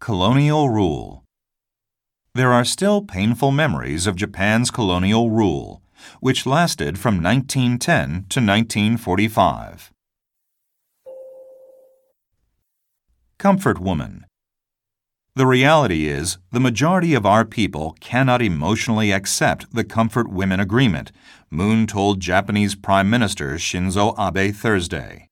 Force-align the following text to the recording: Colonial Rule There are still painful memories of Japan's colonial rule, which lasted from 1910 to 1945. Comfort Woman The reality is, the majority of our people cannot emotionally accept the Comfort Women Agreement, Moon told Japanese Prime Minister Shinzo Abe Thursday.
Colonial 0.00 0.70
Rule 0.70 1.24
There 2.32 2.52
are 2.52 2.64
still 2.64 3.02
painful 3.02 3.50
memories 3.50 4.06
of 4.06 4.14
Japan's 4.14 4.70
colonial 4.70 5.28
rule, 5.28 5.82
which 6.20 6.46
lasted 6.46 6.98
from 6.98 7.20
1910 7.20 8.26
to 8.28 8.40
1945. 8.40 9.90
Comfort 13.38 13.80
Woman 13.80 14.24
The 15.34 15.46
reality 15.46 16.06
is, 16.06 16.38
the 16.52 16.60
majority 16.60 17.14
of 17.14 17.26
our 17.26 17.44
people 17.44 17.96
cannot 18.00 18.40
emotionally 18.40 19.10
accept 19.10 19.74
the 19.74 19.84
Comfort 19.84 20.30
Women 20.30 20.60
Agreement, 20.60 21.10
Moon 21.50 21.88
told 21.88 22.20
Japanese 22.20 22.76
Prime 22.76 23.10
Minister 23.10 23.54
Shinzo 23.54 24.14
Abe 24.16 24.54
Thursday. 24.54 25.27